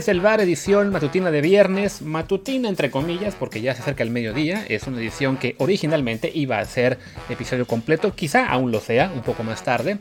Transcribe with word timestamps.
Desde 0.00 0.12
el 0.12 0.22
bar, 0.22 0.40
edición 0.40 0.88
matutina 0.88 1.30
de 1.30 1.42
viernes, 1.42 2.00
matutina 2.00 2.70
entre 2.70 2.90
comillas, 2.90 3.34
porque 3.34 3.60
ya 3.60 3.74
se 3.74 3.82
acerca 3.82 4.02
el 4.02 4.08
mediodía. 4.08 4.64
Es 4.66 4.86
una 4.86 4.96
edición 4.96 5.36
que 5.36 5.56
originalmente 5.58 6.32
iba 6.34 6.58
a 6.58 6.64
ser 6.64 6.96
episodio 7.28 7.66
completo, 7.66 8.14
quizá 8.14 8.46
aún 8.46 8.72
lo 8.72 8.80
sea, 8.80 9.12
un 9.14 9.20
poco 9.20 9.42
más 9.42 9.62
tarde, 9.62 9.98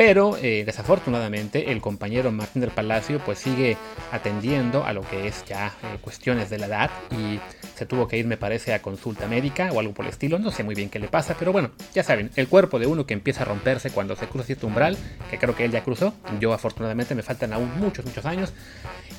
pero 0.00 0.38
eh, 0.38 0.62
desafortunadamente 0.64 1.72
el 1.72 1.82
compañero 1.82 2.32
Martín 2.32 2.62
del 2.62 2.70
Palacio 2.70 3.18
pues 3.18 3.38
sigue 3.38 3.76
atendiendo 4.12 4.82
a 4.82 4.94
lo 4.94 5.02
que 5.02 5.28
es 5.28 5.44
ya 5.44 5.66
eh, 5.66 5.98
cuestiones 6.00 6.48
de 6.48 6.56
la 6.56 6.68
edad 6.68 6.90
y 7.10 7.38
se 7.76 7.84
tuvo 7.84 8.08
que 8.08 8.16
ir 8.16 8.26
me 8.26 8.38
parece 8.38 8.72
a 8.72 8.80
consulta 8.80 9.26
médica 9.26 9.68
o 9.70 9.78
algo 9.78 9.92
por 9.92 10.06
el 10.06 10.10
estilo, 10.10 10.38
no 10.38 10.52
sé 10.52 10.64
muy 10.64 10.74
bien 10.74 10.88
qué 10.88 10.98
le 10.98 11.08
pasa, 11.08 11.36
pero 11.38 11.52
bueno, 11.52 11.72
ya 11.92 12.02
saben, 12.02 12.30
el 12.36 12.48
cuerpo 12.48 12.78
de 12.78 12.86
uno 12.86 13.04
que 13.04 13.12
empieza 13.12 13.42
a 13.42 13.44
romperse 13.44 13.90
cuando 13.90 14.16
se 14.16 14.26
cruza 14.26 14.46
cierto 14.46 14.68
umbral, 14.68 14.96
que 15.30 15.36
creo 15.36 15.54
que 15.54 15.66
él 15.66 15.70
ya 15.70 15.84
cruzó, 15.84 16.14
yo 16.40 16.54
afortunadamente 16.54 17.14
me 17.14 17.22
faltan 17.22 17.52
aún 17.52 17.70
muchos, 17.78 18.06
muchos 18.06 18.24
años 18.24 18.54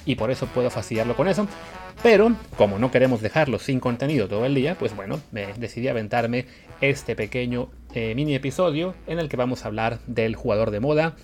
y 0.04 0.16
por 0.16 0.32
eso 0.32 0.48
puedo 0.48 0.72
fastidiarlo 0.72 1.16
con 1.16 1.28
eso. 1.28 1.48
Pero 2.04 2.36
como 2.58 2.80
no 2.80 2.90
queremos 2.90 3.22
dejarlo 3.22 3.60
sin 3.60 3.80
contenido 3.80 4.28
todo 4.28 4.46
el 4.46 4.56
día, 4.56 4.76
pues 4.76 4.96
bueno, 4.96 5.22
me 5.32 5.54
decidí 5.54 5.88
aventarme 5.88 6.46
este 6.82 7.16
pequeño 7.16 7.70
eh, 7.94 8.16
mini 8.16 8.34
episodio 8.34 8.96
en 9.06 9.20
el 9.20 9.30
que 9.30 9.38
vamos 9.38 9.64
a 9.64 9.68
hablar 9.68 10.00
del 10.08 10.36
jugador 10.36 10.72
de 10.72 10.80
moda 10.80 11.16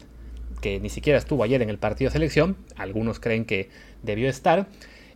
que 0.61 0.79
ni 0.79 0.89
siquiera 0.89 1.19
estuvo 1.19 1.43
ayer 1.43 1.61
en 1.61 1.69
el 1.69 1.77
partido 1.77 2.09
de 2.09 2.13
selección, 2.13 2.57
algunos 2.75 3.19
creen 3.19 3.45
que 3.45 3.69
debió 4.03 4.29
estar, 4.29 4.67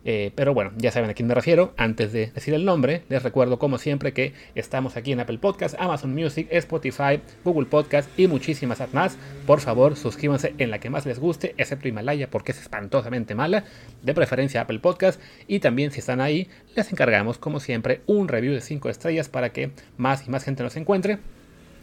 eh, 0.04 0.32
pero 0.34 0.54
bueno, 0.54 0.72
ya 0.76 0.90
saben 0.90 1.10
a 1.10 1.14
quién 1.14 1.28
me 1.28 1.34
refiero. 1.34 1.74
Antes 1.76 2.12
de 2.12 2.26
decir 2.28 2.54
el 2.54 2.64
nombre, 2.64 3.02
les 3.08 3.22
recuerdo 3.22 3.58
como 3.58 3.78
siempre 3.78 4.12
que 4.12 4.32
estamos 4.54 4.96
aquí 4.96 5.12
en 5.12 5.20
Apple 5.20 5.38
Podcast, 5.38 5.74
Amazon 5.78 6.14
Music, 6.14 6.48
Spotify, 6.50 7.20
Google 7.44 7.66
Podcast 7.66 8.08
y 8.18 8.26
muchísimas 8.26 8.80
más. 8.92 9.16
Por 9.46 9.60
favor, 9.60 9.96
suscríbanse 9.96 10.54
en 10.58 10.70
la 10.70 10.80
que 10.80 10.90
más 10.90 11.06
les 11.06 11.18
guste, 11.18 11.54
excepto 11.56 11.88
Himalaya 11.88 12.28
porque 12.28 12.52
es 12.52 12.60
espantosamente 12.60 13.34
mala. 13.34 13.64
De 14.02 14.14
preferencia 14.14 14.62
Apple 14.62 14.80
Podcast. 14.80 15.20
Y 15.46 15.60
también 15.60 15.90
si 15.92 16.00
están 16.00 16.20
ahí, 16.20 16.48
les 16.74 16.90
encargamos 16.92 17.38
como 17.38 17.60
siempre 17.60 18.00
un 18.06 18.28
review 18.28 18.54
de 18.54 18.60
5 18.60 18.88
estrellas 18.88 19.28
para 19.28 19.50
que 19.50 19.70
más 19.96 20.26
y 20.26 20.30
más 20.30 20.44
gente 20.44 20.62
nos 20.62 20.76
encuentre. 20.76 21.18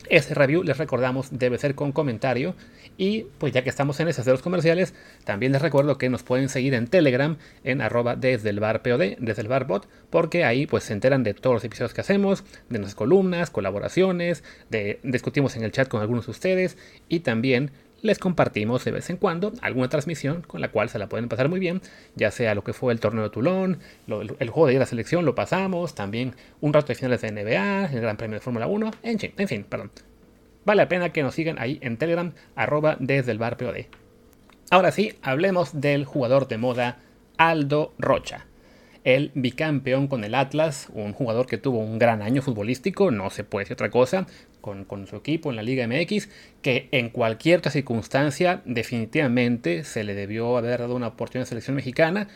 Ese 0.08 0.34
review, 0.34 0.64
les 0.64 0.78
recordamos, 0.78 1.28
debe 1.32 1.58
ser 1.58 1.76
con 1.76 1.92
comentario. 1.92 2.56
Y 2.98 3.28
pues 3.38 3.54
ya 3.54 3.64
que 3.64 3.70
estamos 3.70 4.00
en 4.00 4.08
esas 4.08 4.26
de 4.26 4.32
los 4.32 4.42
comerciales, 4.42 4.94
también 5.24 5.52
les 5.52 5.62
recuerdo 5.62 5.98
que 5.98 6.10
nos 6.10 6.24
pueden 6.24 6.50
seguir 6.50 6.74
en 6.74 6.88
Telegram, 6.88 7.38
en 7.64 7.82
arroba 7.82 8.16
desde 8.16 8.50
el 8.50 8.60
bar 8.60 8.82
POD, 8.82 9.18
desde 9.20 9.42
el 9.42 9.48
bar 9.48 9.66
bot, 9.68 9.88
porque 10.10 10.44
ahí 10.44 10.68
pues 10.68 10.84
se 10.84 10.94
enteran 10.94 11.24
de 11.24 11.34
todos 11.34 11.56
los 11.56 11.64
episodios 11.64 11.94
que 11.94 12.02
hacemos, 12.02 12.44
de 12.70 12.80
nuestras 12.80 12.96
columnas, 12.96 13.50
colaboraciones, 13.50 14.44
de, 14.70 15.00
discutimos 15.04 15.56
en 15.56 15.64
el 15.64 15.72
chat 15.72 15.88
con 15.88 16.02
algunos 16.02 16.26
de 16.26 16.32
ustedes 16.32 16.78
y 17.08 17.22
también 17.22 17.72
les 18.02 18.20
compartimos 18.20 18.84
de 18.86 18.92
vez 18.92 19.10
en 19.10 19.18
cuando 19.18 19.54
alguna 19.62 19.90
transmisión 19.90 20.42
con 20.42 20.62
la 20.62 20.70
cual 20.72 20.90
se 20.90 21.00
la 21.00 21.10
pueden 21.10 21.30
pasar 21.30 21.50
muy 21.50 21.60
bien, 21.60 21.82
ya 22.16 22.32
sea 22.32 22.56
lo 22.56 22.64
que 22.64 22.74
fue 22.74 22.94
el 22.94 23.00
torneo 23.00 23.24
de 23.24 23.30
Toulon, 23.30 23.80
el, 24.08 24.50
juego 24.50 24.68
de 24.68 24.80
la 24.80 24.86
selección 24.86 25.26
lo 25.26 25.36
pasamos, 25.36 25.96
también 25.96 26.36
un 26.62 26.74
rato 26.74 26.88
de 26.88 26.96
finales 26.96 27.22
de 27.22 27.32
NBA, 27.32 27.92
el 27.92 28.02
Gran 28.02 28.18
Premio 28.18 28.36
de 28.36 28.42
Fórmula 28.42 28.68
1, 28.68 28.92
en 29.04 29.20
fin, 29.20 29.34
en 29.38 29.48
fin, 29.48 29.64
perdón. 29.64 29.92
Vale 30.66 30.84
la 30.84 30.90
pena 30.90 31.12
que 31.12 31.24
nos 31.24 31.36
sigan 31.36 31.58
ahí 31.60 31.80
en 31.82 31.98
Telegram, 31.98 32.34
arroba 32.56 32.98
desde 33.00 33.32
el 33.32 33.40
bar 33.40 33.58
POD. 33.58 33.86
Ahora 34.72 34.92
sí, 34.92 35.14
hablemos 35.22 35.80
del 35.82 36.06
jugador 36.06 36.48
de 36.48 36.58
moda 36.58 37.00
Aldo 37.38 37.94
Rocha 37.98 38.49
el 39.04 39.32
bicampeón 39.34 40.08
con 40.08 40.24
el 40.24 40.36
Atlas, 40.36 40.90
un 40.94 41.14
jugador 41.14 41.48
que 41.48 41.58
tuvo 41.58 41.80
un 41.80 42.00
gran 42.00 42.22
año 42.22 42.42
futbolístico, 42.42 43.12
no 43.12 43.30
se 43.30 43.44
puede 43.44 43.64
decir 43.64 43.74
otra 43.74 43.90
cosa, 43.90 44.28
con, 44.62 45.08
su 45.08 45.16
equipo 45.16 45.50
en 45.50 45.56
la 45.56 45.64
Liga 45.64 45.88
MX, 45.88 46.30
que 46.62 46.90
en 46.92 47.10
cualquier 47.10 47.60
otra 47.60 47.72
circunstancia 47.72 48.62
definitivamente 48.66 49.84
se 49.84 50.04
le 50.04 50.14
debió 50.16 50.58
haber 50.58 50.80
dado 50.80 50.96
una 50.96 51.08
oportunidad 51.08 51.46
de 51.46 51.50
selección 51.50 51.76
mexicana. 51.76 52.28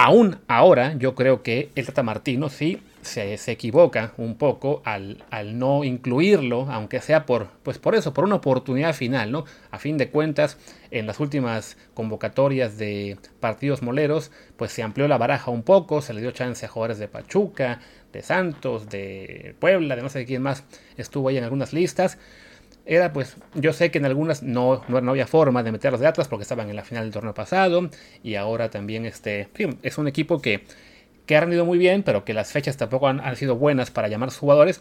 Aún 0.00 0.38
ahora 0.46 0.94
yo 0.96 1.16
creo 1.16 1.42
que 1.42 1.70
el 1.74 1.84
Tata 1.84 2.04
Martino 2.04 2.50
sí 2.50 2.80
se, 3.02 3.34
equivoca 3.50 4.14
un 4.16 4.36
poco 4.36 4.80
al, 4.84 5.24
al, 5.28 5.58
no 5.58 5.82
incluirlo, 5.82 6.68
aunque 6.70 7.00
sea 7.00 7.26
por, 7.26 7.48
pues 7.64 7.80
por 7.80 7.96
eso, 7.96 8.14
por 8.14 8.22
una 8.22 8.36
oportunidad 8.36 8.94
final, 8.94 9.32
¿no? 9.32 9.44
A 9.72 9.80
fin 9.80 9.98
de 9.98 10.08
cuentas, 10.08 10.56
en 10.92 11.08
las 11.08 11.18
últimas 11.18 11.76
convocatorias 11.94 12.78
de 12.78 13.16
partidos 13.40 13.82
moleros, 13.82 14.30
pues 14.56 14.70
se 14.70 14.84
amplió 14.84 15.08
la 15.08 15.18
baraja 15.18 15.50
un 15.50 15.64
poco, 15.64 16.00
se 16.00 16.14
le 16.14 16.20
dio 16.20 16.30
chance 16.30 16.64
a 16.64 16.68
jugadores 16.68 17.00
de 17.00 17.08
Pachuca, 17.08 17.80
de 18.12 18.22
Santos, 18.22 18.88
de 18.88 19.56
Puebla, 19.58 19.96
de 19.96 20.02
no 20.02 20.10
sé 20.10 20.24
quién 20.26 20.42
más 20.42 20.62
estuvo 20.96 21.28
ahí 21.28 21.38
en 21.38 21.42
algunas 21.42 21.72
listas. 21.72 22.18
Era 22.90 23.12
pues, 23.12 23.36
yo 23.54 23.72
sé 23.74 23.90
que 23.90 23.98
en 23.98 24.06
algunas 24.06 24.42
no, 24.42 24.82
no, 24.88 25.10
había 25.10 25.26
forma 25.26 25.62
de 25.62 25.72
meterlos 25.72 26.00
de 26.00 26.06
Atlas 26.06 26.26
porque 26.26 26.42
estaban 26.42 26.70
en 26.70 26.76
la 26.76 26.84
final 26.84 27.04
del 27.04 27.12
torneo 27.12 27.34
pasado 27.34 27.90
y 28.22 28.34
ahora 28.34 28.70
también 28.70 29.04
este, 29.04 29.48
es 29.82 29.98
un 29.98 30.08
equipo 30.08 30.40
que 30.40 30.64
que 31.28 31.36
ha 31.36 31.40
rendido 31.40 31.66
muy 31.66 31.76
bien, 31.76 32.02
pero 32.02 32.24
que 32.24 32.32
las 32.32 32.50
fechas 32.50 32.78
tampoco 32.78 33.06
han, 33.06 33.36
sido 33.36 33.54
buenas 33.54 33.90
para 33.90 34.08
llamar 34.08 34.28
a 34.28 34.32
sus 34.32 34.40
jugadores, 34.40 34.80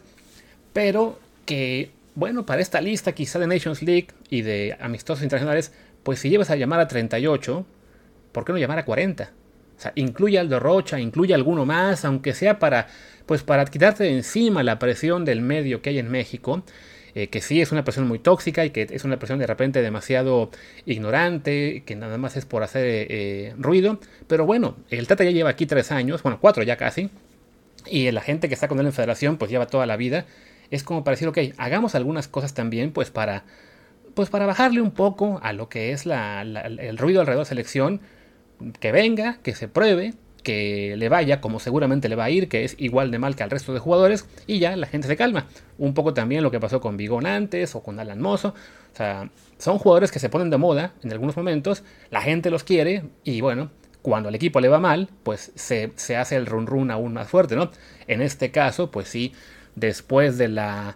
pero 0.72 1.20
que, 1.46 1.92
bueno, 2.16 2.46
para 2.46 2.62
esta 2.62 2.80
lista 2.80 3.12
quizá 3.12 3.38
de 3.38 3.48
Nations 3.48 3.84
League 3.84 4.08
y 4.30 4.44
de 4.44 4.78
amistosos 4.80 5.24
internacionales, 5.24 5.74
pues 6.04 6.20
si 6.20 6.30
llevas 6.30 6.50
a 6.50 6.56
llamar 6.56 6.80
a 6.80 6.88
38, 6.88 7.66
¿por 8.32 8.46
qué 8.46 8.54
no 8.54 8.60
llamar 8.60 8.80
a 8.80 8.86
40? 8.86 9.26
O 9.78 9.82
sea, 9.82 9.92
incluye 9.96 10.40
Aldo 10.40 10.62
Rocha, 10.62 11.02
incluye 11.02 11.34
alguno 11.34 11.66
más, 11.66 12.06
aunque 12.06 12.34
sea 12.34 12.60
para, 12.60 12.88
pues 13.26 13.44
para 13.44 13.66
quitarte 13.66 14.06
de 14.06 14.12
encima 14.12 14.64
la 14.64 14.80
presión 14.80 15.26
del 15.26 15.42
medio 15.42 15.82
que 15.82 15.90
hay 15.90 16.00
en 16.00 16.10
México 16.10 16.64
eh, 17.18 17.30
que 17.30 17.42
sí 17.42 17.62
es 17.62 17.72
una 17.72 17.84
persona 17.84 18.06
muy 18.06 18.20
tóxica 18.20 18.64
y 18.64 18.70
que 18.70 18.86
es 18.92 19.04
una 19.04 19.18
persona 19.18 19.40
de 19.40 19.48
repente 19.48 19.82
demasiado 19.82 20.52
ignorante, 20.86 21.82
que 21.84 21.96
nada 21.96 22.20
más 22.20 22.38
es 22.38 22.46
por 22.46 22.62
hacer 22.62 23.08
eh, 23.10 23.56
ruido. 23.58 24.00
Pero 24.28 24.46
bueno, 24.46 24.78
el 24.92 25.08
Tata 25.08 25.24
ya 25.24 25.32
lleva 25.32 25.50
aquí 25.50 25.66
tres 25.66 25.92
años, 25.92 26.22
bueno, 26.22 26.38
cuatro 26.40 26.62
ya 26.62 26.78
casi, 26.78 27.10
y 27.88 28.12
la 28.12 28.22
gente 28.22 28.48
que 28.50 28.54
está 28.54 28.68
con 28.68 28.80
él 28.80 28.86
en 28.86 28.94
federación 28.94 29.38
pues 29.38 29.50
lleva 29.50 29.66
toda 29.66 29.88
la 29.88 29.98
vida. 29.98 30.28
Es 30.70 30.84
como 30.84 31.04
para 31.04 31.16
decir, 31.16 31.28
ok, 31.28 31.40
hagamos 31.58 31.96
algunas 31.96 32.28
cosas 32.28 32.54
también 32.54 32.92
pues 32.92 33.10
para, 33.10 33.46
pues 34.14 34.30
para 34.30 34.46
bajarle 34.46 34.82
un 34.82 34.92
poco 34.92 35.40
a 35.42 35.54
lo 35.54 35.70
que 35.70 35.94
es 35.94 36.06
el 36.06 36.98
ruido 37.00 37.22
alrededor 37.22 37.46
de 37.46 37.50
selección, 37.50 38.00
que 38.80 38.92
venga, 38.92 39.40
que 39.42 39.56
se 39.56 39.68
pruebe, 39.68 40.14
que 40.48 40.96
le 40.96 41.10
vaya 41.10 41.42
como 41.42 41.60
seguramente 41.60 42.08
le 42.08 42.16
va 42.16 42.24
a 42.24 42.30
ir, 42.30 42.48
que 42.48 42.64
es 42.64 42.78
igual 42.80 43.12
de 43.12 43.20
mal 43.20 43.36
que 43.36 43.44
al 43.44 43.50
resto 43.50 43.74
de 43.74 43.80
jugadores, 43.80 44.30
y 44.48 44.60
ya 44.60 44.78
la 44.78 44.88
gente 44.88 45.06
se 45.06 45.18
calma. 45.18 45.46
Un 45.78 45.94
poco 45.94 46.14
también 46.14 46.42
lo 46.42 46.52
que 46.52 46.60
pasó 46.62 46.80
con 46.80 46.96
Bigón 46.96 47.26
antes 47.26 47.76
o 47.76 47.84
con 47.84 48.00
Alan 48.00 48.22
Mozo. 48.22 48.56
O 48.94 48.96
sea, 48.96 49.30
son 49.58 49.78
jugadores 49.78 50.10
que 50.10 50.20
se 50.20 50.30
ponen 50.30 50.50
de 50.50 50.56
moda 50.56 50.94
en 51.04 51.12
algunos 51.12 51.36
momentos, 51.36 51.84
la 52.12 52.22
gente 52.22 52.50
los 52.50 52.64
quiere, 52.64 53.04
y 53.26 53.42
bueno, 53.42 53.72
cuando 54.02 54.30
al 54.30 54.36
equipo 54.36 54.62
le 54.62 54.70
va 54.70 54.80
mal, 54.80 55.10
pues 55.24 55.52
se, 55.56 55.92
hace 56.16 56.38
el 56.38 56.46
run 56.46 56.66
run 56.66 56.92
aún 56.92 57.12
más 57.12 57.28
fuerte, 57.28 57.58
¿no? 57.58 57.70
En 58.08 58.22
este 58.22 58.50
caso, 58.50 58.90
pues 58.90 59.10
sí, 59.10 59.34
después 59.76 60.38
de 60.38 60.48
la, 60.48 60.96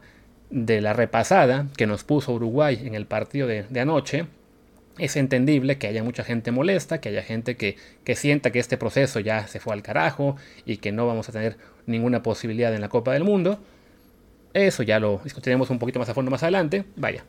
de 0.50 0.80
la 0.80 0.94
repasada 0.94 1.68
que 1.76 1.88
nos 1.88 2.06
puso 2.06 2.32
Uruguay 2.32 2.84
en 2.86 2.96
el 2.96 3.06
partido 3.06 3.48
de 3.48 3.80
anoche, 3.82 4.28
es 4.97 5.16
entendible 5.16 5.78
que 5.78 5.88
haya 5.88 6.03
mucha 6.03 6.24
gente 6.24 6.52
molesta, 6.52 7.00
que 7.00 7.09
haya 7.09 7.24
gente 7.24 7.56
que, 7.56 7.75
sienta 8.16 8.52
que 8.52 8.59
este 8.59 8.78
proceso 8.78 9.19
ya 9.19 9.47
se 9.47 9.59
fue 9.59 9.74
al 9.74 9.81
carajo 9.81 10.35
y 10.66 10.78
que 10.78 10.91
no 10.91 11.07
vamos 11.07 11.29
a 11.29 11.31
tener 11.31 11.57
ninguna 11.85 12.24
posibilidad 12.24 12.74
en 12.74 12.81
la 12.81 12.90
Copa 12.90 13.13
del 13.13 13.24
Mundo. 13.24 13.59
Eso 14.53 14.84
ya 14.84 15.00
lo 15.00 15.22
discutiremos 15.24 15.69
un 15.69 15.79
poquito 15.79 16.00
más 16.00 16.09
a 16.09 16.13
fondo 16.13 16.29
más 16.29 16.44
adelante. 16.44 16.84
Vaya. 16.97 17.24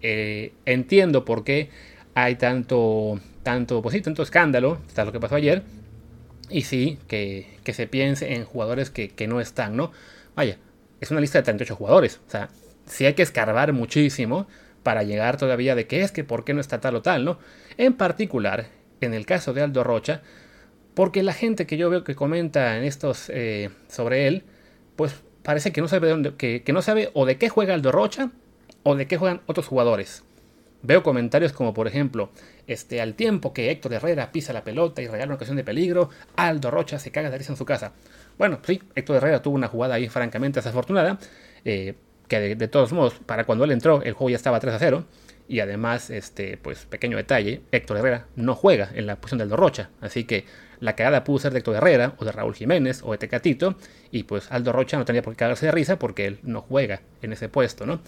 Eh, 0.00 0.52
entiendo 0.64 1.24
por 1.24 1.44
qué 1.44 1.70
hay 2.14 2.36
tanto, 2.36 3.20
tanto, 3.42 3.82
pues 3.82 3.94
sí, 3.94 4.00
tanto 4.00 4.22
escándalo, 4.22 4.78
está 4.86 5.04
lo 5.04 5.12
que 5.12 5.20
pasó 5.20 5.34
ayer. 5.34 5.62
Y 6.50 6.62
sí, 6.62 6.98
que, 7.08 7.46
se 7.72 7.86
piense 7.86 8.34
en 8.34 8.44
jugadores 8.44 8.90
que, 8.90 9.08
que, 9.08 9.26
no 9.26 9.40
están, 9.40 9.76
¿no? 9.76 9.92
Vaya, 10.36 10.58
es 11.00 11.10
una 11.10 11.20
lista 11.20 11.38
de 11.38 11.44
38 11.44 11.74
jugadores. 11.74 12.20
O 12.28 12.30
sea, 12.30 12.48
si 12.86 13.06
hay 13.06 13.14
que 13.14 13.22
escarbar 13.22 13.72
muchísimo 13.72 14.46
para 14.84 15.02
llegar 15.02 15.36
todavía 15.36 15.74
de 15.74 15.88
qué 15.88 16.02
es, 16.02 16.12
que 16.12 16.22
por 16.22 16.44
qué 16.44 16.54
no 16.54 16.60
está 16.60 16.80
tal 16.80 16.94
o 16.94 17.02
tal, 17.02 17.24
¿no? 17.24 17.40
En 17.76 17.94
particular, 17.94 18.66
en 19.00 19.14
el 19.14 19.26
caso 19.26 19.52
de 19.52 19.62
Aldo 19.62 19.82
Rocha, 19.82 20.22
porque 20.94 21.24
la 21.24 21.32
gente 21.32 21.66
que 21.66 21.76
yo 21.76 21.90
veo 21.90 22.04
que 22.04 22.14
comenta 22.14 22.76
en 22.76 22.84
estos 22.84 23.28
eh, 23.30 23.70
sobre 23.88 24.28
él, 24.28 24.44
pues 24.94 25.22
parece 25.42 25.72
que 25.72 25.80
no 25.80 25.88
sabe 25.88 26.06
de 26.06 26.12
dónde, 26.12 26.34
que, 26.36 26.72
no 26.72 26.82
sabe 26.82 27.10
o 27.14 27.26
de 27.26 27.36
qué 27.36 27.48
juega 27.48 27.74
Aldo 27.74 27.90
Rocha 27.90 28.30
o 28.84 28.94
de 28.94 29.06
qué 29.06 29.16
juegan 29.16 29.40
otros 29.46 29.66
jugadores. 29.66 30.22
Veo 30.82 31.02
comentarios 31.02 31.52
como 31.52 31.72
por 31.72 31.88
ejemplo, 31.88 32.30
este, 32.66 33.00
al 33.00 33.14
tiempo 33.14 33.54
que 33.54 33.70
Héctor 33.70 33.94
Herrera 33.94 34.30
pisa 34.30 34.52
la 34.52 34.64
pelota 34.64 35.00
y 35.00 35.06
regala 35.06 35.26
una 35.26 35.36
ocasión 35.36 35.56
de 35.56 35.64
peligro, 35.64 36.10
Aldo 36.36 36.70
Rocha 36.70 36.98
se 36.98 37.10
caga 37.10 37.30
de 37.30 37.38
risa 37.38 37.54
en 37.54 37.56
su 37.56 37.64
casa. 37.64 37.92
Bueno, 38.38 38.60
sí, 38.64 38.82
Héctor 38.94 39.16
Herrera 39.16 39.40
tuvo 39.40 39.54
una 39.54 39.68
jugada 39.68 39.94
ahí 39.94 40.08
francamente 40.08 40.58
desafortunada, 40.58 41.18
eh, 41.64 41.94
que 42.28 42.54
de, 42.56 42.68
todos 42.68 42.92
modos, 42.92 43.14
para 43.26 43.44
cuando 43.44 43.64
él 43.64 43.72
entró, 43.72 44.02
el 44.02 44.12
juego 44.12 44.30
ya 44.30 44.36
estaba 44.36 44.60
3 44.60 44.74
a 44.74 44.78
0. 44.78 45.04
Y 45.46 45.60
además, 45.60 46.08
este, 46.08 46.56
pues 46.56 46.86
pequeño 46.86 47.18
detalle, 47.18 47.60
Héctor 47.70 47.98
Herrera 47.98 48.26
no 48.34 48.54
juega 48.54 48.90
en 48.94 49.06
la 49.06 49.16
posición 49.16 49.38
de 49.38 49.44
Aldo 49.44 49.56
Rocha. 49.56 49.90
Así 50.00 50.24
que 50.24 50.46
la 50.80 50.96
cagada 50.96 51.22
pudo 51.22 51.38
ser 51.38 51.52
de 51.52 51.58
Héctor 51.58 51.76
Herrera, 51.76 52.14
o 52.16 52.24
de 52.24 52.32
Raúl 52.32 52.54
Jiménez, 52.54 53.02
o 53.04 53.12
de 53.12 53.18
Tecatito. 53.18 53.76
Y 54.10 54.22
pues 54.22 54.50
Aldo 54.50 54.72
Rocha 54.72 54.96
no 54.96 55.04
tenía 55.04 55.22
por 55.22 55.34
qué 55.34 55.38
cagarse 55.38 55.66
de 55.66 55.72
risa 55.72 55.98
porque 55.98 56.26
él 56.26 56.38
no 56.42 56.62
juega 56.62 57.02
en 57.20 57.32
ese 57.32 57.48
puesto, 57.48 57.84
¿no? 57.84 58.00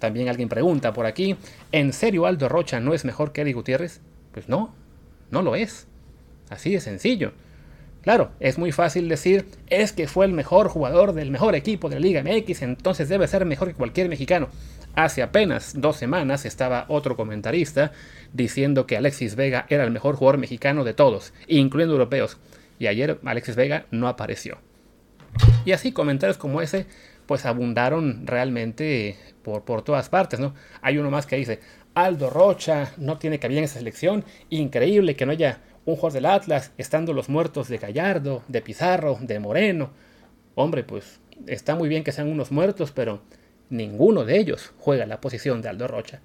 También 0.00 0.28
alguien 0.28 0.48
pregunta 0.48 0.92
por 0.92 1.06
aquí, 1.06 1.36
¿en 1.72 1.92
serio 1.92 2.26
Aldo 2.26 2.48
Rocha 2.48 2.80
no 2.80 2.94
es 2.94 3.04
mejor 3.04 3.32
que 3.32 3.42
Eric 3.42 3.54
Gutiérrez? 3.54 4.00
Pues 4.32 4.48
no, 4.48 4.74
no 5.30 5.42
lo 5.42 5.54
es. 5.54 5.86
Así 6.48 6.72
de 6.72 6.80
sencillo. 6.80 7.32
Claro, 8.02 8.30
es 8.40 8.56
muy 8.56 8.72
fácil 8.72 9.08
decir, 9.08 9.46
es 9.68 9.92
que 9.92 10.08
fue 10.08 10.24
el 10.24 10.32
mejor 10.32 10.68
jugador 10.68 11.12
del 11.12 11.30
mejor 11.30 11.54
equipo 11.54 11.90
de 11.90 11.96
la 11.96 12.00
Liga 12.00 12.22
MX, 12.22 12.62
entonces 12.62 13.10
debe 13.10 13.28
ser 13.28 13.44
mejor 13.44 13.68
que 13.68 13.74
cualquier 13.74 14.08
mexicano. 14.08 14.48
Hace 14.94 15.22
apenas 15.22 15.74
dos 15.76 15.96
semanas 15.96 16.46
estaba 16.46 16.86
otro 16.88 17.14
comentarista 17.14 17.92
diciendo 18.32 18.86
que 18.86 18.96
Alexis 18.96 19.36
Vega 19.36 19.66
era 19.68 19.84
el 19.84 19.90
mejor 19.90 20.16
jugador 20.16 20.38
mexicano 20.38 20.82
de 20.82 20.94
todos, 20.94 21.34
incluyendo 21.46 21.94
europeos. 21.94 22.38
Y 22.78 22.86
ayer 22.86 23.20
Alexis 23.24 23.56
Vega 23.56 23.86
no 23.90 24.08
apareció. 24.08 24.58
Y 25.66 25.72
así 25.72 25.92
comentarios 25.92 26.38
como 26.38 26.62
ese, 26.62 26.86
pues 27.26 27.44
abundaron 27.44 28.26
realmente 28.26 29.16
por, 29.42 29.64
por 29.64 29.82
todas 29.82 30.08
partes, 30.08 30.40
¿no? 30.40 30.54
Hay 30.80 30.96
uno 30.98 31.10
más 31.10 31.26
que 31.26 31.36
dice, 31.36 31.60
Aldo 31.94 32.30
Rocha 32.30 32.92
no 32.96 33.18
tiene 33.18 33.38
cabida 33.38 33.58
en 33.58 33.64
esa 33.64 33.78
selección, 33.78 34.24
increíble 34.48 35.16
que 35.16 35.26
no 35.26 35.32
haya 35.32 35.60
un 35.84 35.96
jugador 35.96 36.12
del 36.12 36.26
Atlas, 36.26 36.72
estando 36.78 37.12
los 37.12 37.28
muertos 37.28 37.68
de 37.68 37.78
Gallardo, 37.78 38.42
de 38.48 38.62
Pizarro, 38.62 39.18
de 39.20 39.38
Moreno. 39.38 39.90
Hombre, 40.54 40.84
pues 40.84 41.20
está 41.46 41.74
muy 41.74 41.88
bien 41.88 42.04
que 42.04 42.12
sean 42.12 42.28
unos 42.28 42.52
muertos, 42.52 42.92
pero 42.92 43.22
ninguno 43.70 44.24
de 44.24 44.38
ellos 44.38 44.72
juega 44.78 45.06
la 45.06 45.20
posición 45.20 45.62
de 45.62 45.68
Aldo 45.68 45.88
Rocha. 45.88 46.20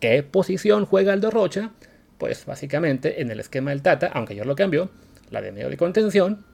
¿Qué 0.00 0.22
posición 0.22 0.86
juega 0.86 1.12
Aldo 1.12 1.30
Rocha? 1.30 1.70
Pues 2.18 2.46
básicamente 2.46 3.20
en 3.20 3.30
el 3.30 3.40
esquema 3.40 3.70
del 3.70 3.82
Tata, 3.82 4.10
aunque 4.14 4.34
yo 4.34 4.44
lo 4.44 4.56
cambió, 4.56 4.90
la 5.30 5.42
de 5.42 5.52
medio 5.52 5.68
de 5.68 5.76
contención, 5.76 6.44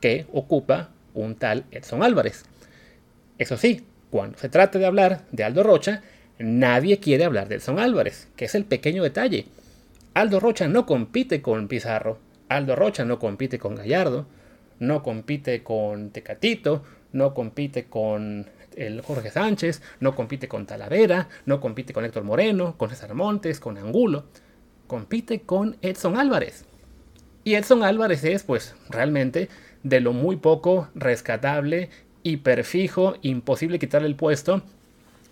que 0.00 0.26
ocupa 0.32 0.90
un 1.14 1.34
tal 1.34 1.64
Edson 1.70 2.02
Álvarez. 2.02 2.44
Eso 3.38 3.56
sí, 3.56 3.86
cuando 4.10 4.38
se 4.38 4.48
trata 4.48 4.78
de 4.78 4.86
hablar 4.86 5.22
de 5.32 5.44
Aldo 5.44 5.62
Rocha, 5.62 6.02
nadie 6.38 6.98
quiere 6.98 7.24
hablar 7.24 7.48
de 7.48 7.56
Edson 7.56 7.78
Álvarez, 7.78 8.28
que 8.36 8.46
es 8.46 8.54
el 8.54 8.64
pequeño 8.64 9.02
detalle. 9.02 9.46
Aldo 10.18 10.40
Rocha 10.40 10.66
no 10.66 10.84
compite 10.84 11.40
con 11.40 11.68
Pizarro, 11.68 12.18
Aldo 12.48 12.74
Rocha 12.74 13.04
no 13.04 13.20
compite 13.20 13.60
con 13.60 13.76
Gallardo, 13.76 14.26
no 14.80 15.00
compite 15.04 15.62
con 15.62 16.10
Tecatito, 16.10 16.82
no 17.12 17.32
compite 17.34 17.84
con 17.84 18.50
el 18.74 19.00
Jorge 19.02 19.30
Sánchez, 19.30 19.80
no 20.00 20.16
compite 20.16 20.48
con 20.48 20.66
Talavera, 20.66 21.28
no 21.46 21.60
compite 21.60 21.92
con 21.92 22.04
Héctor 22.04 22.24
Moreno, 22.24 22.76
con 22.76 22.90
César 22.90 23.14
Montes, 23.14 23.60
con 23.60 23.78
Angulo, 23.78 24.24
compite 24.88 25.42
con 25.42 25.76
Edson 25.82 26.16
Álvarez. 26.18 26.64
Y 27.44 27.54
Edson 27.54 27.84
Álvarez 27.84 28.24
es, 28.24 28.42
pues, 28.42 28.74
realmente 28.90 29.48
de 29.84 30.00
lo 30.00 30.12
muy 30.12 30.34
poco 30.34 30.88
rescatable, 30.96 31.90
hiperfijo, 32.24 33.14
imposible 33.22 33.78
quitarle 33.78 34.08
el 34.08 34.16
puesto 34.16 34.62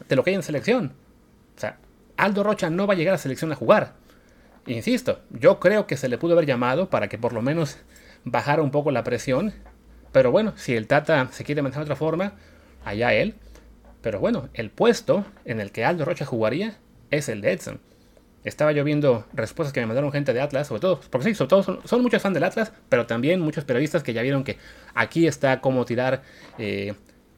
de 0.09 0.15
lo 0.15 0.23
que 0.23 0.31
hay 0.31 0.37
en 0.37 0.45
selección. 0.45 0.93
O 1.57 1.61
sea, 1.61 1.81
Aldo 2.17 2.45
Rocha 2.45 2.71
no 2.71 2.87
va 2.87 2.95
a 2.95 2.97
llegar 2.97 3.17
a 3.17 3.19
selección 3.19 3.51
a 3.51 3.57
jugar. 3.57 4.06
Insisto, 4.67 5.21
yo 5.31 5.61
creo 5.61 5.87
que 5.87 5.97
se 5.97 6.09
le 6.09 6.19
pudo 6.19 6.33
haber 6.33 6.47
llamado 6.47 6.91
para 6.91 7.09
que 7.09 7.19
por 7.19 7.33
lo 7.33 7.41
menos 7.41 7.79
bajara 8.25 8.63
un 8.63 8.71
poco 8.71 8.91
la 8.91 9.05
presión. 9.05 9.55
Pero 10.13 10.31
bueno, 10.31 10.55
si 10.57 10.75
el 10.75 10.87
Tata 10.87 11.29
se 11.31 11.45
quiere 11.45 11.63
mantener 11.63 11.87
de 11.87 11.93
otra 11.93 11.97
forma, 11.97 12.35
allá 12.85 13.15
él. 13.15 13.35
Pero 14.03 14.21
bueno, 14.21 14.49
el 14.55 14.71
puesto 14.71 15.25
en 15.45 15.61
el 15.61 15.73
que 15.73 15.85
Aldo 15.85 16.05
Rocha 16.05 16.25
jugaría 16.25 16.79
es 17.11 17.29
el 17.29 17.41
de 17.41 17.53
Edson. 17.53 17.81
Estaba 18.45 18.71
yo 18.71 18.85
viendo 18.85 19.27
respuestas 19.33 19.73
que 19.73 19.81
me 19.81 19.87
mandaron 19.87 20.13
gente 20.13 20.33
de 20.33 20.41
Atlas, 20.41 20.69
sobre 20.69 20.81
todo, 20.81 21.01
porque 21.11 21.29
sí, 21.29 21.35
sobre 21.35 21.49
todo 21.49 21.81
son, 21.85 22.03
muchos 22.03 22.23
fans 22.23 22.35
del 22.35 22.45
Atlas, 22.45 22.73
pero 22.89 23.07
también 23.07 23.41
muchos 23.41 23.65
periodistas 23.65 24.05
que 24.05 24.13
ya 24.13 24.23
vieron 24.23 24.45
que 24.45 24.57
aquí 24.95 25.27
está 25.27 25.61
cómo 25.61 25.85
tirar, 25.85 26.23
eh, 26.57 26.95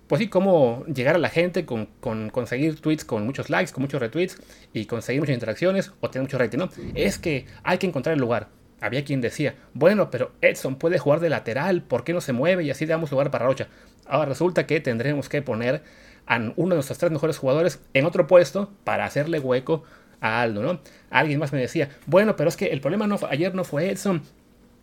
pues 0.09 0.21
sí, 0.21 0.29
cómo 0.29 0.85
llegar 0.87 1.15
a 1.15 1.19
la 1.19 1.29
gente 1.29 1.67
con, 1.67 1.87
conseguir 2.31 2.81
tweets 2.81 3.05
con 3.05 3.25
muchos 3.27 3.51
likes, 3.51 3.73
con 3.73 3.83
muchos 3.83 4.01
retweets 4.01 4.39
y 4.73 4.87
conseguir 4.87 5.21
muchas 5.21 5.35
interacciones 5.35 5.93
o 6.01 6.11
tener 6.11 6.25
mucho 6.25 6.39
rating. 6.39 6.59
No, 6.59 6.71
es 6.95 7.19
que 7.19 7.47
hay 7.63 7.79
que 7.79 7.87
encontrar 7.87 8.15
el 8.15 8.21
lugar. 8.21 8.49
Había 8.81 9.05
quien 9.05 9.21
decía, 9.21 9.55
bueno, 9.75 10.11
pero 10.11 10.33
Edson 10.41 10.77
puede 10.77 10.99
jugar 10.99 11.21
de 11.21 11.29
lateral, 11.29 11.83
¿por 11.83 12.05
qué 12.05 12.13
no 12.13 12.21
se 12.21 12.33
mueve? 12.33 12.65
Y 12.65 12.71
así 12.71 12.87
damos 12.87 13.11
lugar 13.11 13.31
para 13.31 13.47
Rocha. 13.47 13.69
Ahora 14.07 14.31
resulta 14.31 14.67
que 14.67 14.81
tendremos 14.81 15.29
que 15.29 15.43
poner 15.43 15.83
a 16.27 16.37
uno 16.37 16.71
de 16.71 16.77
nuestros 16.77 16.99
tres 16.99 17.11
mejores 17.11 17.39
jugadores 17.39 17.81
en 17.93 18.07
otro 18.07 18.27
puesto 18.27 18.71
para 18.85 19.05
hacerle 19.05 19.41
hueco 19.41 19.83
a 20.21 20.41
Aldo, 20.41 20.63
¿no? 20.63 20.81
Alguien 21.11 21.39
más 21.39 21.53
me 21.53 21.61
decía, 21.61 21.91
bueno, 22.07 22.37
pero 22.37 22.49
es 22.49 22.57
que 22.57 22.67
el 22.67 22.81
problema 22.81 23.07
no 23.07 23.19
ayer 23.29 23.55
no 23.55 23.65
fue 23.65 23.91
Edson, 23.91 24.23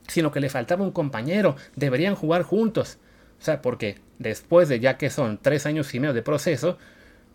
sino 0.08 0.32
que 0.32 0.40
le 0.40 0.50
faltaba 0.50 0.84
un 0.84 0.92
compañero, 0.92 1.56
deberían 1.76 2.16
jugar 2.16 2.44
juntos. 2.44 3.00
O 3.40 3.44
sea, 3.44 3.62
porque 3.62 4.00
después 4.20 4.70
de 4.70 4.80
ya 4.80 4.98
que 4.98 5.10
son 5.10 5.40
tres 5.42 5.66
años 5.66 5.94
y 5.94 6.00
medio 6.00 6.14
de 6.14 6.22
proceso, 6.22 6.78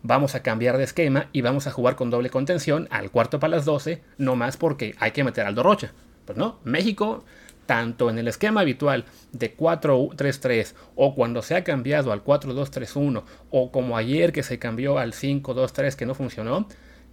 vamos 0.03 0.35
a 0.35 0.41
cambiar 0.41 0.77
de 0.77 0.83
esquema 0.83 1.29
y 1.31 1.41
vamos 1.41 1.67
a 1.67 1.71
jugar 1.71 1.95
con 1.95 2.09
doble 2.09 2.29
contención 2.29 2.87
al 2.91 3.11
cuarto 3.11 3.39
para 3.39 3.51
las 3.51 3.65
12, 3.65 4.01
no 4.17 4.35
más 4.35 4.57
porque 4.57 4.95
hay 4.99 5.11
que 5.11 5.23
meter 5.23 5.45
a 5.45 5.49
Aldo 5.49 5.63
Rocha. 5.63 5.93
Pues 6.25 6.37
no, 6.37 6.59
México, 6.63 7.23
tanto 7.65 8.09
en 8.09 8.19
el 8.19 8.27
esquema 8.27 8.61
habitual 8.61 9.05
de 9.31 9.55
4-3-3 9.55 10.73
o 10.95 11.15
cuando 11.15 11.41
se 11.41 11.55
ha 11.55 11.63
cambiado 11.63 12.11
al 12.11 12.23
4-2-3-1 12.23 13.23
o 13.49 13.71
como 13.71 13.97
ayer 13.97 14.31
que 14.31 14.43
se 14.43 14.59
cambió 14.59 14.97
al 14.97 15.13
5-2-3 15.13 15.95
que 15.95 16.05
no 16.05 16.13
funcionó, 16.13 16.67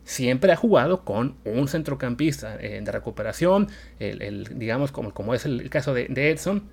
siempre 0.05 0.52
ha 0.52 0.56
jugado 0.56 1.05
con 1.05 1.37
un 1.44 1.69
centrocampista 1.69 2.56
eh, 2.61 2.81
de 2.82 2.93
recuperación, 2.93 3.69
el, 3.99 4.58
digamos 4.58 4.91
como, 4.91 5.12
como, 5.12 5.34
es 5.34 5.44
el, 5.44 5.69
caso 5.69 5.93
de, 5.93 6.08
Edson, 6.08 6.64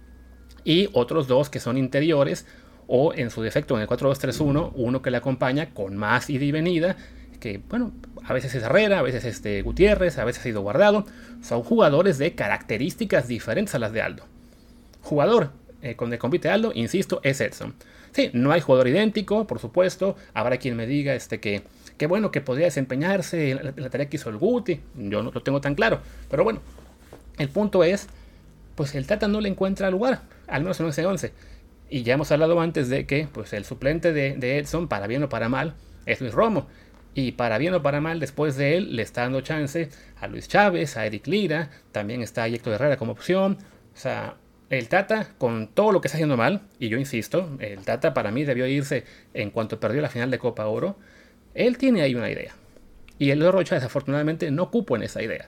y 0.63 0.89
otros 0.93 1.27
dos 1.27 1.49
que 1.49 1.59
son 1.59 1.77
interiores, 1.77 2.45
o 2.87 3.13
en 3.13 3.29
su 3.29 3.41
defecto 3.41 3.75
en 3.75 3.81
el 3.81 3.87
4-2-3-1, 3.87 4.71
uno 4.75 5.01
que 5.01 5.11
le 5.11 5.17
acompaña 5.17 5.73
con 5.73 5.95
más 5.97 6.29
ida 6.29 6.45
y 6.45 6.51
venida, 6.51 6.95
que 7.39 7.59
bueno, 7.69 7.91
a 8.23 8.33
veces 8.33 8.53
es 8.55 8.63
Herrera, 8.63 8.99
a 8.99 9.01
veces 9.01 9.25
es 9.25 9.43
de 9.43 9.61
Gutiérrez, 9.61 10.17
a 10.17 10.25
veces 10.25 10.41
ha 10.41 10.43
sido 10.43 10.61
guardado, 10.61 11.05
son 11.41 11.63
jugadores 11.63 12.17
de 12.17 12.33
características 12.33 13.27
diferentes 13.27 13.75
a 13.75 13.79
las 13.79 13.91
de 13.91 14.01
Aldo. 14.01 14.23
Jugador 15.01 15.51
eh, 15.81 15.95
con 15.95 16.11
el 16.13 16.19
compite 16.19 16.49
Aldo, 16.49 16.71
insisto, 16.73 17.19
es 17.23 17.41
Edson. 17.41 17.73
Sí, 18.11 18.29
no 18.33 18.51
hay 18.51 18.61
jugador 18.61 18.87
idéntico, 18.87 19.45
por 19.45 19.59
supuesto, 19.59 20.15
habrá 20.33 20.57
quien 20.57 20.75
me 20.75 20.87
diga 20.87 21.15
este, 21.15 21.39
que 21.39 21.63
Qué 21.97 22.07
bueno 22.07 22.31
que 22.31 22.41
podría 22.41 22.65
desempeñarse 22.65 23.51
en 23.51 23.63
la, 23.63 23.89
tarea 23.89 24.09
que 24.09 24.17
hizo 24.17 24.29
el 24.29 24.37
Guti. 24.37 24.81
Yo 24.95 25.23
no 25.23 25.31
lo 25.31 25.41
tengo 25.41 25.61
tan 25.61 25.75
claro. 25.75 26.01
Pero 26.29 26.43
bueno, 26.43 26.59
el 27.37 27.49
punto 27.49 27.83
es, 27.83 28.07
pues 28.75 28.95
el 28.95 29.07
Tata 29.07 29.27
no 29.27 29.41
le 29.41 29.49
encuentra 29.49 29.89
lugar, 29.89 30.23
al 30.47 30.61
menos 30.61 30.79
en 30.79 30.87
11-11. 30.87 31.31
Y 31.89 32.03
ya 32.03 32.15
hemos 32.15 32.31
hablado 32.31 32.59
antes 32.59 32.89
de 32.89 33.05
que 33.05 33.27
pues 33.31 33.53
el 33.53 33.65
suplente 33.65 34.13
de, 34.13 34.57
Edson, 34.57 34.87
para 34.87 35.07
bien 35.07 35.23
o 35.23 35.29
para 35.29 35.49
mal, 35.49 35.75
es 36.05 36.21
Luis 36.21 36.33
Romo. 36.33 36.67
Y 37.13 37.33
para 37.33 37.57
bien 37.57 37.73
o 37.73 37.81
para 37.81 38.01
mal, 38.01 38.19
después 38.19 38.57
de 38.57 38.75
él, 38.75 38.95
le 38.95 39.01
está 39.01 39.21
dando 39.21 39.41
chance 39.41 39.89
a 40.19 40.27
Luis 40.27 40.47
Chávez, 40.49 40.97
a 40.97 41.05
Eric 41.05 41.27
Lira, 41.27 41.69
también 41.91 42.21
está 42.21 42.47
Héctor 42.47 42.73
Herrera 42.73 42.97
como 42.97 43.13
opción. 43.13 43.57
O 43.93 43.97
sea, 43.97 44.35
el 44.69 44.89
Tata, 44.89 45.29
con 45.37 45.67
todo 45.67 45.93
lo 45.93 46.01
que 46.01 46.07
está 46.07 46.17
haciendo 46.17 46.35
mal, 46.35 46.63
y 46.79 46.89
yo 46.89 46.97
insisto, 46.97 47.57
el 47.59 47.79
Tata 47.79 48.13
para 48.13 48.31
mí 48.31 48.43
debió 48.43 48.67
irse 48.67 49.05
en 49.33 49.51
cuanto 49.51 49.79
perdió 49.79 50.01
la 50.01 50.09
final 50.09 50.29
de 50.29 50.39
Copa 50.39 50.65
Oro, 50.65 50.97
él 51.53 51.77
tiene 51.77 52.01
ahí 52.01 52.15
una 52.15 52.29
idea. 52.29 52.53
Y 53.17 53.29
el 53.29 53.49
Rocha 53.49 53.75
desafortunadamente 53.75 54.51
no 54.51 54.69
cupo 54.71 54.95
en 54.97 55.03
esa 55.03 55.23
idea. 55.23 55.47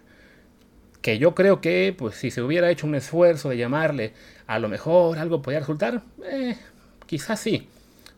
Que 1.07 1.19
yo 1.19 1.33
creo 1.35 1.61
que, 1.61 1.95
pues 1.97 2.15
si 2.15 2.31
se 2.31 2.41
hubiera 2.41 2.69
hecho 2.69 2.85
un 2.85 2.93
esfuerzo 2.93 3.47
de 3.47 3.55
llamarle, 3.55 4.11
a 4.45 4.59
lo 4.59 4.67
mejor 4.67 5.17
algo 5.19 5.41
podría 5.41 5.61
resultar, 5.61 6.01
eh, 6.29 6.57
quizás 7.05 7.39
sí. 7.39 7.69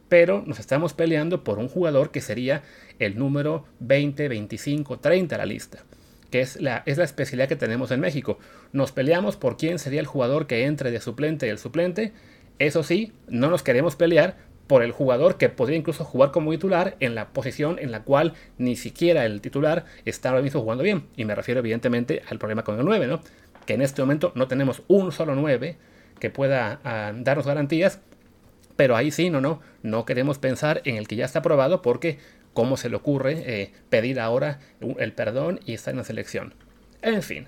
Pero 0.08 0.41
nos 0.48 0.60
estamos 0.60 0.96
peleando 0.96 1.43
por 1.43 1.60
un 1.60 1.67
jugador 1.67 2.10
que 2.10 2.19
sería 2.19 2.63
el 2.98 3.19
número 3.19 3.65
20, 3.79 4.27
25, 4.27 4.98
30 4.98 5.36
a 5.36 5.38
la 5.38 5.46
lista. 5.46 5.84
Que 6.31 6.41
es 6.41 6.60
la, 6.60 6.81
es 6.88 6.98
la 6.98 7.03
especialidad 7.03 7.48
que 7.48 7.55
tenemos 7.55 7.91
en 7.91 8.00
México. 8.00 8.39
Nos 8.74 8.91
peleamos 8.91 9.36
por 9.36 9.55
quién 9.55 9.77
sería 9.77 10.00
el 10.00 10.08
jugador 10.08 10.48
que 10.48 10.65
entre 10.65 10.89
de 10.89 11.00
suplente 11.00 11.46
y 11.46 11.51
el 11.51 11.60
suplente. 11.60 12.13
Eso 12.58 12.81
sí, 12.81 13.13
no 13.27 13.51
nos 13.51 13.62
queremos 13.62 13.96
pelear 13.98 14.38
por 14.69 14.83
el 14.83 14.91
jugador 14.91 15.38
que 15.38 15.49
podría 15.49 15.79
incluso 15.79 16.05
jugar 16.05 16.29
como 16.29 16.51
titular 16.51 16.95
en 16.99 17.15
la 17.15 17.29
posición 17.29 17.79
en 17.79 17.89
la 17.91 18.03
cual 18.03 18.35
ni 18.59 18.75
siquiera 18.75 19.25
el 19.25 19.41
titular 19.41 19.85
está 20.05 20.29
ahora 20.29 20.43
mismo 20.43 20.61
jugando 20.61 20.83
bien. 20.83 21.07
Y 21.17 21.25
me 21.25 21.33
refiero 21.33 21.61
evidentemente 21.61 22.21
al 22.29 22.38
problema 22.38 22.63
con 22.63 22.77
el 22.77 22.85
9, 22.85 23.07
¿no? 23.07 23.19
Que 23.65 23.73
en 23.73 23.81
este 23.81 24.03
momento 24.03 24.31
no 24.35 24.47
tenemos 24.47 24.83
un 24.88 25.11
solo 25.11 25.33
9 25.33 25.75
que 26.19 26.29
pueda 26.29 26.79
ah, 26.83 27.11
darnos 27.15 27.47
garantías, 27.47 27.99
pero 28.75 28.95
ahí 28.95 29.09
sí, 29.09 29.31
no, 29.31 29.41
no, 29.41 29.59
no 29.81 30.05
queremos 30.05 30.38
pensar 30.38 30.83
en 30.85 30.97
el 30.97 31.07
que 31.07 31.15
ya 31.15 31.25
está 31.25 31.39
aprobado 31.39 31.81
porque 31.81 32.19
cómo 32.53 32.77
se 32.77 32.89
le 32.89 32.95
ocurre 32.95 33.41
eh, 33.47 33.71
pedir 33.89 34.19
ahora 34.19 34.59
el 34.99 35.13
perdón 35.13 35.61
y 35.65 35.73
estar 35.73 35.93
en 35.93 35.97
la 35.97 36.03
selección. 36.03 36.53
En 37.01 37.23
fin, 37.23 37.47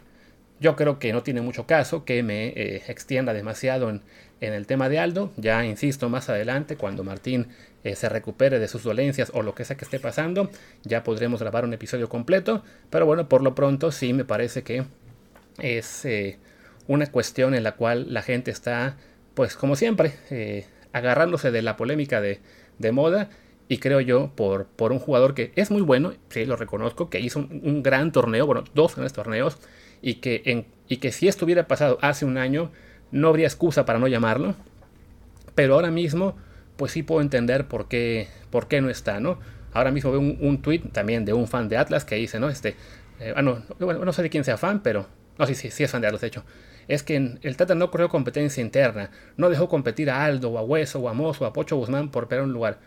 yo 0.60 0.75
creo 0.75 0.98
que 0.98 1.13
no 1.13 1.22
tiene 1.22 1.42
mucho 1.42 1.68
caso 1.68 2.04
que 2.04 2.24
me 2.24 2.48
eh, 2.48 2.82
extienda 2.88 3.32
demasiado 3.34 3.92
en, 3.92 4.01
el 4.42 4.68
tema 4.68 4.90
de 4.90 5.00
Aldo. 5.00 5.32
Ya 5.38 5.64
insisto, 5.66 6.10
más 6.10 6.30
adelante, 6.30 6.76
cuando 6.76 7.04
Martín 7.04 7.48
eh, 7.84 7.96
se 7.96 8.10
recupere 8.10 8.60
de 8.60 8.68
sus 8.68 8.84
dolencias 8.84 9.32
o 9.34 9.44
lo 9.44 9.56
que 9.56 9.64
sea 9.64 9.78
que 9.78 9.86
esté 9.86 10.00
pasando, 10.00 10.50
ya 10.84 11.04
podremos 11.04 11.40
grabar 11.42 11.64
un 11.64 11.74
episodio 11.74 12.10
completo. 12.10 12.64
Pero 12.90 13.06
bueno, 13.06 13.30
por 13.30 13.44
lo 13.44 13.56
pronto 13.56 13.92
sí 13.92 14.14
me 14.14 14.26
parece 14.26 14.64
que 14.64 14.84
es 15.60 16.06
eh, 16.06 16.40
una 16.88 17.06
cuestión 17.08 17.54
en 17.54 17.64
la 17.64 17.74
cual 17.74 18.14
la 18.14 18.24
gente 18.24 18.52
está, 18.52 18.98
pues 19.36 19.56
como 19.56 19.76
siempre, 19.76 20.14
agarrándose 20.92 21.52
de 21.52 21.62
la 21.62 21.78
polémica 21.78 22.20
de, 22.20 22.40
moda. 22.92 23.30
Y 23.68 23.78
creo 23.78 24.02
yo, 24.02 24.32
por, 24.36 24.66
por, 24.66 24.92
un 24.92 25.00
jugador 25.00 25.34
que 25.34 25.54
es 25.56 25.72
muy 25.72 25.82
bueno, 25.82 26.14
sí 26.28 26.46
lo 26.46 26.58
reconozco, 26.58 27.10
que 27.10 27.22
hizo 27.22 27.40
un, 27.40 27.62
un 27.64 27.84
gran 27.84 28.12
torneo, 28.12 28.46
bueno, 28.46 28.66
dos 28.74 28.96
grandes 28.96 29.14
torneos, 29.14 29.60
y 30.02 30.16
que, 30.16 30.42
en, 30.46 30.66
y 30.88 30.98
que 30.98 31.12
si 31.12 31.28
esto 31.28 31.46
hubiera 31.46 31.68
pasado 31.68 31.98
hace 32.02 32.26
un 32.26 32.38
año, 32.38 32.72
no 33.12 33.27
habría 33.27 33.48
excusa 33.48 33.86
para 33.86 34.00
no 34.00 34.08
llamarlo. 34.08 34.56
Pero 35.56 35.75
ahora 35.75 35.91
mismo, 35.91 36.36
pues 36.77 36.91
sí 36.91 37.03
puedo 37.03 37.22
entender 37.22 37.68
por 37.68 37.88
qué, 37.88 38.27
por 38.50 38.68
qué 38.68 38.82
no 38.82 38.89
está, 38.89 39.20
¿no? 39.20 39.39
Ahora 39.74 39.91
mismo 39.91 40.12
veo 40.12 40.20
un, 40.20 40.62
tweet 40.62 40.82
también 40.91 41.25
de 41.25 41.34
un 41.34 41.48
fan 41.48 41.70
de 41.70 41.77
Atlas 41.77 42.06
que 42.06 42.15
dice, 42.15 42.39
¿no? 42.39 42.50
Este, 42.50 42.75
eh, 43.20 43.34
ah, 43.36 43.41
no, 43.41 43.63
bueno, 43.80 44.03
no 44.03 44.13
sé 44.13 44.22
de 44.22 44.30
quién 44.30 44.44
sea 44.44 44.58
fan, 44.58 44.82
pero... 44.82 45.08
No, 45.38 45.46
sí, 45.48 45.56
sí, 45.56 45.72
sí 45.72 45.84
es 45.84 45.91
fan 45.91 46.01
de 46.01 46.08
Atlas, 46.08 46.22
de 46.22 46.27
hecho. 46.27 46.44
Es 46.88 47.03
que 47.03 47.38
el 47.41 47.58
Tata 47.58 47.74
no 47.74 47.89
corrió 47.89 48.10
competencia 48.10 48.62
interna, 48.62 49.12
no 49.38 49.50
dejó 49.50 49.70
competir 49.70 50.10
a 50.10 50.25
Aldo, 50.25 50.50
o 50.50 50.58
a 50.58 50.62
Hueso, 50.62 51.00
o 51.00 51.10
a 51.10 51.13
Mozo, 51.13 51.46
o 51.46 51.48
a 51.48 51.53
Pocho 51.53 51.77
Guzmán 51.77 52.12
por 52.12 52.27
perder 52.27 52.46
un 52.46 52.53
lugar. 52.53 52.80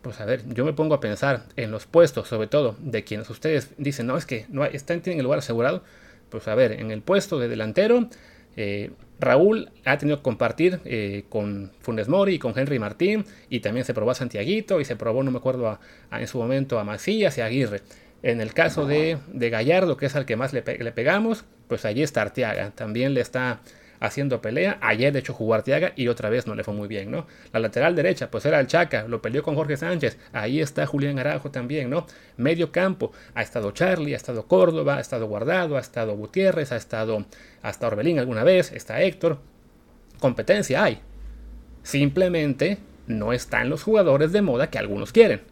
Pues 0.00 0.20
a 0.20 0.24
ver, 0.24 0.42
yo 0.48 0.64
me 0.64 0.72
pongo 0.72 0.94
a 0.94 1.00
pensar 1.00 1.44
en 1.56 1.70
los 1.70 1.86
puestos, 1.86 2.28
sobre 2.28 2.48
todo, 2.48 2.76
de 2.80 3.04
quienes 3.04 3.28
ustedes 3.30 3.70
dicen, 3.76 4.06
no, 4.06 4.16
es 4.16 4.26
que 4.26 4.46
no 4.48 4.64
están, 4.64 5.00
tienen 5.00 5.20
el 5.20 5.24
lugar 5.24 5.40
asegurado. 5.40 5.84
Pues 6.28 6.48
a 6.48 6.54
ver, 6.54 6.72
en 6.72 6.90
el 6.90 7.02
puesto 7.02 7.38
de 7.38 7.48
delantero, 7.48 8.08
eh, 8.56 8.90
Raúl 9.22 9.70
ha 9.84 9.96
tenido 9.96 10.18
que 10.18 10.22
compartir 10.22 10.80
eh, 10.84 11.24
con 11.28 11.72
Funes 11.80 12.08
Mori 12.08 12.34
y 12.34 12.38
con 12.38 12.58
Henry 12.58 12.78
Martín, 12.78 13.24
y 13.48 13.60
también 13.60 13.86
se 13.86 13.94
probó 13.94 14.10
a 14.10 14.14
Santiaguito, 14.14 14.80
y 14.80 14.84
se 14.84 14.96
probó, 14.96 15.22
no 15.22 15.30
me 15.30 15.38
acuerdo, 15.38 15.78
en 16.10 16.28
su 16.28 16.38
momento 16.38 16.78
a 16.78 16.84
Macías 16.84 17.38
y 17.38 17.40
a 17.40 17.46
Aguirre. 17.46 17.80
En 18.22 18.40
el 18.40 18.54
caso 18.54 18.86
de, 18.86 19.18
Gallardo, 19.32 19.96
que 19.96 20.06
es 20.06 20.14
al 20.14 20.26
que 20.26 20.36
más 20.36 20.52
le, 20.52 20.62
le, 20.62 20.92
pegamos, 20.92 21.44
pues 21.66 21.84
allí 21.84 22.02
está 22.02 22.22
Arteaga. 22.22 22.70
También 22.70 23.14
le 23.14 23.20
está 23.20 23.60
haciendo 24.02 24.42
pelea. 24.42 24.78
Ayer, 24.80 25.12
de 25.12 25.20
hecho, 25.20 25.32
jugó 25.32 25.54
Arteaga 25.54 25.92
y 25.94 26.08
otra 26.08 26.28
vez 26.28 26.46
no 26.48 26.56
le 26.56 26.64
fue 26.64 26.74
muy 26.74 26.88
bien, 26.88 27.10
¿no? 27.10 27.26
La 27.52 27.60
lateral 27.60 27.94
derecha, 27.94 28.30
pues 28.30 28.44
era 28.44 28.58
el 28.58 28.66
Chaca, 28.66 29.06
lo 29.06 29.22
peleó 29.22 29.44
con 29.44 29.54
Jorge 29.54 29.76
Sánchez. 29.76 30.18
Ahí 30.32 30.60
está 30.60 30.86
Julián 30.86 31.20
Arajo 31.20 31.52
también, 31.52 31.88
¿no? 31.88 32.06
Medio 32.36 32.72
campo, 32.72 33.12
ha 33.34 33.42
estado 33.42 33.70
Charlie, 33.70 34.14
ha 34.14 34.16
estado 34.16 34.46
Córdoba, 34.48 34.96
ha 34.96 35.00
estado 35.00 35.28
Guardado, 35.28 35.76
ha 35.76 35.80
estado 35.80 36.16
Gutiérrez, 36.16 36.72
ha 36.72 36.76
estado 36.76 37.24
hasta 37.62 37.86
Orbelín 37.86 38.18
alguna 38.18 38.42
vez, 38.42 38.72
está 38.72 39.00
Héctor. 39.00 39.38
Competencia 40.18 40.82
hay. 40.82 41.00
Simplemente 41.84 42.78
no 43.06 43.32
están 43.32 43.70
los 43.70 43.84
jugadores 43.84 44.32
de 44.32 44.42
moda 44.42 44.68
que 44.68 44.78
algunos 44.78 45.12
quieren. 45.12 45.42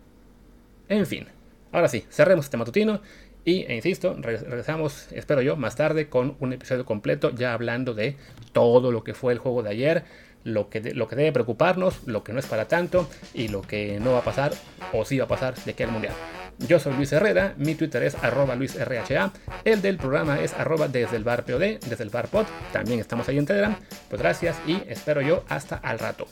En 0.88 1.06
fin, 1.06 1.28
ahora 1.70 1.88
sí, 1.88 2.04
cerremos 2.10 2.46
este 2.46 2.56
matutino 2.56 3.00
y, 3.44 3.62
e 3.62 3.74
insisto, 3.74 4.16
regresamos, 4.20 5.08
espero 5.12 5.42
yo, 5.42 5.56
más 5.56 5.76
tarde 5.76 6.08
con 6.08 6.36
un 6.40 6.52
episodio 6.52 6.84
completo 6.84 7.30
ya 7.34 7.54
hablando 7.54 7.94
de 7.94 8.16
todo 8.52 8.92
lo 8.92 9.02
que 9.02 9.14
fue 9.14 9.32
el 9.32 9.38
juego 9.38 9.62
de 9.62 9.70
ayer, 9.70 10.04
lo 10.44 10.68
que, 10.68 10.80
lo 10.94 11.08
que 11.08 11.16
debe 11.16 11.32
preocuparnos, 11.32 12.06
lo 12.06 12.22
que 12.24 12.32
no 12.32 12.38
es 12.38 12.46
para 12.46 12.68
tanto 12.68 13.08
y 13.34 13.48
lo 13.48 13.62
que 13.62 13.98
no 14.00 14.12
va 14.12 14.18
a 14.18 14.24
pasar 14.24 14.52
o 14.92 15.04
sí 15.04 15.18
va 15.18 15.24
a 15.24 15.28
pasar 15.28 15.54
de 15.54 15.74
que 15.74 15.84
el 15.84 15.90
mundial. 15.90 16.14
Yo 16.58 16.78
soy 16.78 16.92
Luis 16.92 17.10
Herrera, 17.12 17.54
mi 17.56 17.74
Twitter 17.74 18.02
es 18.02 18.14
arroba 18.16 18.54
luisrha, 18.54 19.32
el 19.64 19.80
del 19.80 19.96
programa 19.96 20.40
es 20.40 20.52
arroba 20.52 20.88
desde 20.88 21.16
el 21.16 21.24
bar 21.24 21.44
POD, 21.44 21.78
desde 21.88 22.04
el 22.04 22.10
bar 22.10 22.28
pod, 22.28 22.44
también 22.72 23.00
estamos 23.00 23.28
ahí 23.28 23.38
en 23.38 23.46
Telegram. 23.46 23.76
Pues 24.10 24.20
gracias 24.20 24.56
y 24.66 24.82
espero 24.86 25.22
yo 25.22 25.44
hasta 25.48 25.76
al 25.76 25.98
rato. 25.98 26.26